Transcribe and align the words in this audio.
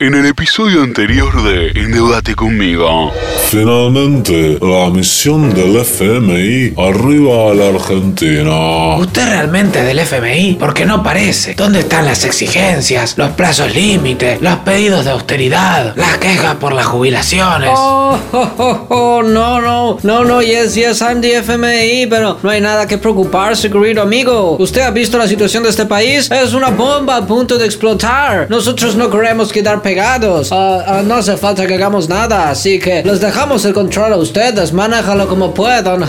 En 0.00 0.14
el 0.14 0.26
episodio 0.26 0.84
anterior 0.84 1.42
de 1.42 1.70
Endeudate 1.70 2.36
conmigo. 2.36 3.12
Finalmente, 3.50 4.56
la 4.60 4.90
misión 4.90 5.52
del 5.52 5.74
FMI 5.78 6.74
arriba 6.76 7.50
a 7.50 7.54
la 7.54 7.68
Argentina. 7.70 8.96
¿Usted 8.96 9.26
realmente 9.26 9.80
es 9.80 9.86
del 9.86 9.98
FMI? 9.98 10.56
Porque 10.60 10.86
no 10.86 11.02
parece. 11.02 11.54
¿Dónde 11.54 11.80
están 11.80 12.04
las 12.04 12.24
exigencias, 12.24 13.18
los 13.18 13.30
plazos 13.30 13.74
límites, 13.74 14.40
los 14.40 14.58
pedidos 14.58 15.04
de 15.04 15.10
austeridad, 15.10 15.96
las 15.96 16.18
quejas 16.18 16.54
por 16.56 16.74
las 16.74 16.86
jubilaciones? 16.86 17.70
Oh, 17.74 18.16
oh, 18.30 18.50
oh, 18.58 18.86
oh, 18.90 19.22
no, 19.24 19.60
no, 19.60 19.98
no, 20.04 20.24
no, 20.24 20.42
yes, 20.42 20.76
yes, 20.76 21.00
I'm 21.00 21.20
the 21.20 21.38
FMI, 21.38 22.06
pero 22.08 22.38
no 22.40 22.50
hay 22.50 22.60
nada 22.60 22.86
que 22.86 22.98
preocuparse, 22.98 23.68
querido 23.68 24.02
amigo. 24.02 24.58
¿Usted 24.60 24.82
ha 24.82 24.92
visto 24.92 25.18
la 25.18 25.26
situación 25.26 25.64
de 25.64 25.70
este 25.70 25.86
país? 25.86 26.30
Es 26.30 26.54
una 26.54 26.70
bomba 26.70 27.16
a 27.16 27.26
punto 27.26 27.58
de 27.58 27.64
explotar. 27.64 28.46
Nosotros 28.48 28.94
no 28.94 29.10
queremos 29.10 29.52
quedar 29.52 29.82
pegados. 29.88 30.52
Ah, 30.52 30.84
ah, 30.86 31.02
no 31.02 31.14
hace 31.14 31.38
falta 31.38 31.66
que 31.66 31.72
hagamos 31.72 32.10
nada, 32.10 32.50
así 32.50 32.78
que 32.78 33.02
les 33.02 33.22
dejamos 33.22 33.64
el 33.64 33.72
control 33.72 34.12
a 34.12 34.16
ustedes. 34.18 34.70
Manéjalo 34.74 35.26
como 35.26 35.54
puedan. 35.54 36.02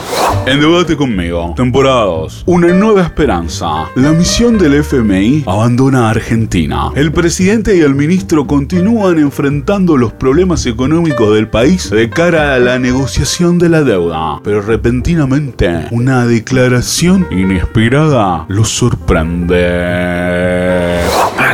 Endeudate 0.46 0.96
conmigo. 0.96 1.52
Temporada 1.54 2.04
2. 2.04 2.44
Una 2.46 2.68
nueva 2.68 3.02
esperanza. 3.02 3.90
La 3.94 4.12
misión 4.12 4.56
del 4.56 4.72
FMI 4.82 5.44
abandona 5.46 6.08
Argentina. 6.08 6.90
El 6.94 7.12
presidente 7.12 7.76
y 7.76 7.80
el 7.80 7.94
ministro 7.94 8.46
continúan 8.46 9.18
enfrentando 9.18 9.98
los 9.98 10.14
problemas 10.14 10.64
económicos 10.64 11.34
del 11.34 11.48
país 11.48 11.90
de 11.90 12.08
cara 12.08 12.54
a 12.54 12.58
la 12.58 12.78
negociación 12.78 13.58
de 13.58 13.68
la 13.68 13.82
deuda. 13.82 14.40
Pero 14.44 14.62
repentinamente, 14.62 15.88
una 15.90 16.24
declaración 16.24 17.26
inesperada 17.30 18.46
los 18.48 18.70
sorprende. 18.70 20.55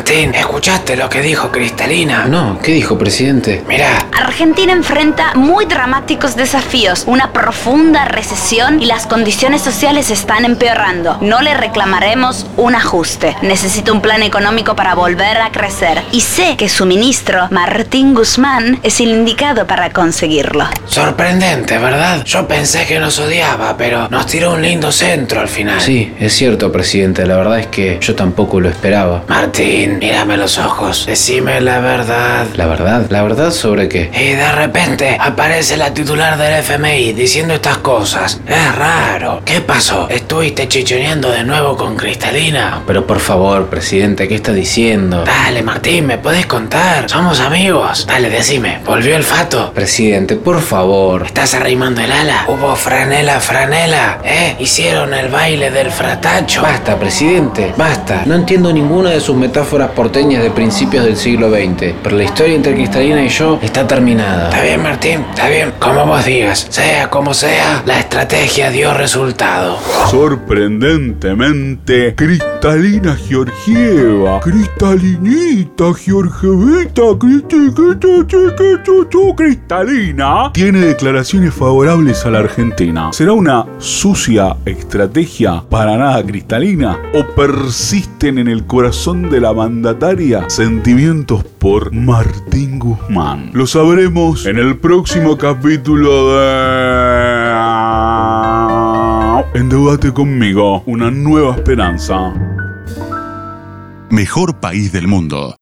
Martín, 0.00 0.34
¿escuchaste 0.34 0.96
lo 0.96 1.10
que 1.10 1.20
dijo 1.20 1.52
Cristalina? 1.52 2.24
No, 2.24 2.58
¿qué 2.62 2.72
dijo, 2.72 2.96
presidente? 2.96 3.62
Mirá, 3.68 4.06
Argentina 4.12 4.72
enfrenta 4.72 5.34
muy 5.34 5.66
dramáticos 5.66 6.36
desafíos, 6.36 7.04
una 7.06 7.34
profunda 7.34 8.06
recesión 8.06 8.80
y 8.80 8.86
las 8.86 9.06
condiciones 9.06 9.60
sociales 9.60 10.10
están 10.10 10.46
empeorando. 10.46 11.18
No 11.20 11.42
le 11.42 11.52
reclamaremos 11.52 12.46
un 12.56 12.74
ajuste. 12.76 13.36
Necesita 13.42 13.92
un 13.92 14.00
plan 14.00 14.22
económico 14.22 14.74
para 14.74 14.94
volver 14.94 15.36
a 15.36 15.50
crecer. 15.50 16.02
Y 16.12 16.22
sé 16.22 16.56
que 16.56 16.70
su 16.70 16.86
ministro, 16.86 17.48
Martín 17.50 18.14
Guzmán, 18.14 18.80
es 18.82 19.00
el 19.00 19.08
indicado 19.08 19.66
para 19.66 19.90
conseguirlo. 19.90 20.64
sorprendente, 20.86 21.76
¿verdad? 21.76 22.24
Yo 22.24 22.48
pensé 22.48 22.86
que 22.86 22.98
nos 22.98 23.18
odiaba, 23.18 23.76
pero 23.76 24.08
nos 24.08 24.26
tiró 24.26 24.54
un 24.54 24.62
lindo 24.62 24.92
centro 24.92 25.40
al 25.40 25.48
final. 25.48 25.80
Sí, 25.80 26.14
es 26.18 26.32
cierto, 26.32 26.72
presidente. 26.72 27.26
La 27.26 27.36
verdad 27.36 27.58
es 27.58 27.66
que 27.66 27.98
yo 28.00 28.14
tampoco 28.14 28.60
lo 28.60 28.68
esperaba. 28.70 29.24
Martín, 29.28 29.89
mírame 29.98 30.36
los 30.36 30.58
ojos. 30.58 31.06
Decime 31.06 31.60
la 31.60 31.80
verdad. 31.80 32.46
¿La 32.54 32.66
verdad? 32.66 33.06
¿La 33.10 33.22
verdad 33.22 33.50
sobre 33.50 33.88
qué? 33.88 34.10
Y 34.14 34.32
de 34.34 34.52
repente 34.52 35.16
aparece 35.20 35.76
la 35.76 35.92
titular 35.92 36.36
del 36.36 36.60
FMI 36.60 37.12
diciendo 37.12 37.54
estas 37.54 37.78
cosas. 37.78 38.40
Es 38.46 38.74
raro. 38.76 39.42
¿Qué 39.44 39.60
pasó? 39.60 40.08
¿Estuviste 40.08 40.68
chichoneando 40.68 41.30
de 41.30 41.44
nuevo 41.44 41.76
con 41.76 41.96
Cristalina? 41.96 42.82
Pero 42.86 43.06
por 43.06 43.20
favor, 43.20 43.66
presidente, 43.68 44.28
¿qué 44.28 44.36
está 44.36 44.52
diciendo? 44.52 45.24
Dale, 45.24 45.62
Martín, 45.62 46.06
¿me 46.06 46.18
podés 46.18 46.46
contar? 46.46 47.08
Somos 47.08 47.40
amigos. 47.40 48.06
Dale, 48.06 48.30
decime. 48.30 48.80
¿Volvió 48.84 49.16
el 49.16 49.24
fato? 49.24 49.72
Presidente, 49.72 50.36
por 50.36 50.60
favor. 50.60 51.24
¿Estás 51.24 51.54
arrimando 51.54 52.00
el 52.00 52.12
ala? 52.12 52.44
¿Hubo 52.48 52.74
franela, 52.76 53.40
franela? 53.40 54.18
¿Eh? 54.24 54.56
¿Hicieron 54.58 55.14
el 55.14 55.28
baile 55.28 55.70
del 55.70 55.90
fratacho? 55.90 56.62
Basta, 56.62 56.96
presidente, 56.98 57.72
basta. 57.76 58.22
No 58.26 58.34
entiendo 58.34 58.72
ninguna 58.72 59.10
de 59.10 59.20
sus 59.20 59.36
metáforas 59.36 59.79
porteñas 59.88 60.42
de 60.42 60.50
principios 60.50 61.04
del 61.04 61.16
siglo 61.16 61.50
XX, 61.50 61.94
pero 62.02 62.16
la 62.16 62.24
historia 62.24 62.54
entre 62.54 62.74
Cristalina 62.74 63.22
y 63.22 63.28
yo 63.28 63.58
está 63.62 63.86
terminada. 63.86 64.48
Está 64.50 64.62
bien, 64.62 64.82
Martín, 64.82 65.24
está 65.30 65.48
bien. 65.48 65.72
Como 65.78 66.06
vos 66.06 66.24
digas, 66.24 66.66
sea 66.70 67.08
como 67.10 67.34
sea, 67.34 67.82
la 67.86 67.98
estrategia 67.98 68.70
dio 68.70 68.94
resultado. 68.94 69.78
Sorprendentemente, 70.10 72.14
Cristalina 72.14 73.16
Georgieva, 73.16 74.40
Cristalinita 74.40 75.92
Georgievita, 75.94 77.02
Cristi- 77.18 77.72
Cristi- 77.74 78.26
Cristi- 78.26 78.82
chu- 78.84 79.06
chu- 79.08 79.34
Cristalina, 79.36 80.50
tiene 80.52 80.80
declaraciones 80.80 81.54
favorables 81.54 82.24
a 82.26 82.30
la 82.30 82.40
Argentina. 82.40 83.10
¿Será 83.12 83.32
una 83.32 83.64
sucia 83.78 84.56
estrategia 84.64 85.62
para 85.68 85.96
nada 85.96 86.22
cristalina? 86.24 86.98
¿O 87.14 87.24
persisten 87.34 88.38
en 88.38 88.48
el 88.48 88.66
corazón 88.66 89.30
de 89.30 89.40
la 89.40 89.52
sentimientos 90.48 91.44
por 91.44 91.92
Martín 91.92 92.78
Guzmán? 92.78 93.50
Lo 93.52 93.66
sabremos 93.66 94.46
en 94.46 94.58
el 94.58 94.78
próximo 94.78 95.36
capítulo 95.38 96.34
de... 96.34 97.50
Endeudate 99.54 100.12
conmigo, 100.12 100.82
una 100.86 101.10
nueva 101.10 101.54
esperanza. 101.54 102.34
Mejor 104.10 104.60
país 104.60 104.92
del 104.92 105.06
mundo. 105.06 105.59